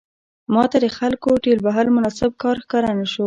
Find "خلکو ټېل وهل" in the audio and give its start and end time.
0.97-1.87